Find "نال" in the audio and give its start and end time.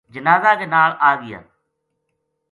0.73-0.91